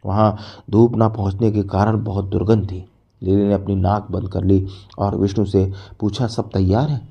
वहाँ 0.05 0.37
धूप 0.69 0.95
ना 0.95 1.09
पहुँचने 1.09 1.51
के 1.51 1.63
कारण 1.63 2.03
बहुत 2.03 2.25
दुर्गंध 2.25 2.71
थी। 2.71 2.85
लिली 3.23 3.43
ने 3.43 3.53
अपनी 3.53 3.75
नाक 3.75 4.07
बंद 4.11 4.29
कर 4.29 4.43
ली 4.43 4.67
और 4.99 5.15
विष्णु 5.15 5.45
से 5.45 5.71
पूछा, 5.99 6.27
सब 6.27 6.49
तैयार 6.49 6.89
है? 6.89 7.01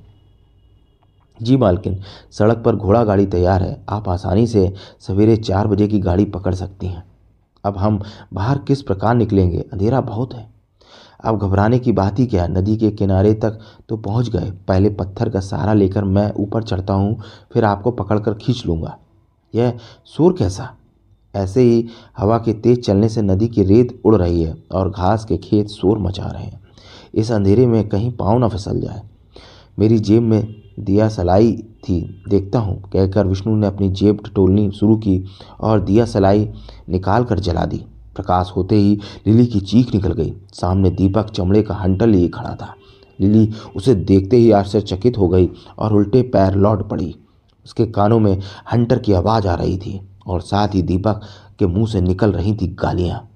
जी 1.41 1.57
मालकिन, 1.57 1.99
सड़क 2.31 2.57
पर 2.57 2.75
घोड़ा 2.75 3.03
गाड़ी 3.03 3.25
तैयार 3.25 3.63
है। 3.63 3.83
आप 3.89 4.09
आसानी 4.09 4.47
से 4.47 4.73
सवेरे 4.99 5.37
चार 5.37 5.67
बजे 5.67 5.87
की 5.87 5.99
गाड़ी 5.99 6.25
पकड़ 6.25 6.55
सकती 6.55 6.87
हैं। 6.87 7.03
अब 7.63 7.77
हम 7.77 8.01
बाहर 8.33 8.57
किस 8.57 8.81
प्रकार 8.81 9.15
निकलेंगे? 9.15 9.59
अंधेरा 9.73 10.01
बहुत 10.01 10.33
है। 10.33 10.56
अब 11.19 11.37
घबराने 11.39 11.79
की 11.79 11.91
बात 11.91 12.19
ही 12.19 12.25
क्या? 12.25 12.47
नदी 12.47 12.75
के 12.77 12.89
किनारे 12.91 13.33
तक 13.33 13.59
तो 13.89 13.97
पहुँच 13.97 14.29
गए। 14.29 14.51
पहले 14.67 14.89
पत्थर 14.89 15.29
का 15.29 15.39
सहारा 15.39 15.73
लेकर 15.73 16.03
मैं 16.03 16.31
ऊपर 16.33 16.63
चढ़ता 16.63 16.93
हूँ, 16.93 17.19
फिर 17.53 17.65
आपको 17.65 17.91
पकड़कर 17.91 18.33
खींच 18.33 18.65
लूँगा। 18.65 18.97
यह 19.53 19.77
शोर 20.05 20.33
कैसा? 20.33 20.69
ऐसे 21.33 21.61
ही 21.61 21.87
हवा 22.17 22.37
के 22.37 22.53
तेज 22.53 22.85
चलने 22.85 23.09
से 23.09 23.21
नदी 23.21 23.47
की 23.47 23.63
रेत 23.63 23.99
उड़ 24.05 24.15
रही 24.15 24.43
है 24.43 24.55
और 24.71 24.89
घास 24.89 25.25
के 25.25 25.37
खेत 25.37 25.67
शोर 25.67 25.97
मचा 25.97 26.25
रहे 26.25 26.43
हैं। 26.43 26.61
इस 27.13 27.31
अंधेरे 27.31 27.65
में 27.67 27.87
कहीं 27.89 28.11
पाँव 28.11 28.37
ना 28.39 28.47
फिसल 28.47 28.79
जाए। 28.81 29.01
मेरी 29.79 29.99
जेब 29.99 30.23
में 30.23 30.55
दिया 30.79 31.09
सलाई 31.09 31.51
थी। 31.83 32.23
देखता 32.29 32.59
हूँ, 32.59 32.81
कहकर 32.83 33.27
विष्णु 33.27 33.55
ने 33.55 33.67
अपनी 33.67 33.89
जेब 33.89 34.21
टटोलनी 34.25 34.69
शुरू 34.71 34.95
की 34.97 35.23
और 35.59 35.79
दिया 35.79 36.05
सलाई 36.05 36.49
निकाल 36.89 37.23
कर 37.23 37.39
जला 37.39 37.65
दी। 37.65 37.83
प्रकाश 38.17 38.51
होते 38.55 38.75
ही 38.75 38.99
लिली 39.27 39.45
की 39.45 39.59
चीख 39.61 39.93
निकल 39.95 40.13
गई। 40.13 40.33
सामने 40.53 40.89
दीपक 40.89 41.29
चमड़े 41.29 41.61
का 41.61 41.75
हंटल 41.75 42.09
लिए 42.09 42.27
खड़ा 42.27 42.55
था। 42.55 42.73
लिली 43.21 43.49
उसे 43.75 43.95
देखते 43.95 44.37
ही 44.37 44.51
आश्चर्यचकित 44.51 45.17
हो 45.17 45.27
गई 45.27 45.49
और 45.79 45.93
उल्टे 45.93 46.21
पैर 46.33 46.55
लौट 46.55 46.87
पड़ी। 46.89 47.15
उसके 47.65 47.85
कानों 47.85 48.19
में 48.19 48.37
हंटर 48.73 48.99
की 48.99 49.13
आवाज़ 49.13 49.47
आ 49.47 49.53
रही 49.55 49.77
थी 49.77 49.99
और 50.27 50.41
साथ 50.41 50.75
ही 50.75 50.81
दीपक 50.81 51.21
के 51.59 51.65
मुँह 51.65 51.87
से 51.87 52.01
निकल 52.01 52.31
रही 52.31 52.53
थी 52.53 52.67
गालियाँ। 52.81 53.26